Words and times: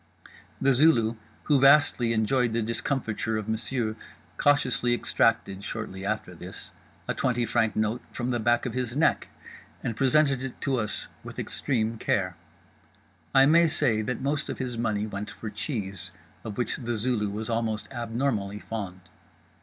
The 0.59 0.73
Zulu, 0.73 1.15
who 1.43 1.59
vastly 1.59 2.11
enjoyed 2.11 2.53
the 2.53 2.63
discomfiture 2.63 3.37
of 3.37 3.47
Monsieur, 3.47 3.95
cautiously 4.35 4.95
extracted 4.95 5.63
(shortly 5.63 6.03
after 6.03 6.33
this) 6.33 6.71
a 7.07 7.13
twenty 7.13 7.45
franc 7.45 7.75
note 7.75 8.01
from 8.11 8.31
the 8.31 8.39
back 8.39 8.65
of 8.65 8.73
his 8.73 8.95
neck, 8.95 9.27
and 9.83 9.95
presented 9.95 10.41
it 10.41 10.59
to 10.61 10.77
us 10.77 11.07
with 11.23 11.37
extreme 11.37 11.99
care. 11.99 12.35
I 13.35 13.45
may 13.45 13.67
say 13.67 14.01
that 14.01 14.21
most 14.21 14.49
of 14.49 14.57
his 14.57 14.75
money 14.75 15.05
went 15.05 15.29
for 15.29 15.51
cheese, 15.51 16.09
of 16.43 16.57
which 16.57 16.77
The 16.77 16.95
Zulu 16.95 17.29
was 17.29 17.47
almost 17.47 17.87
abnormally 17.91 18.57
fond. 18.57 19.01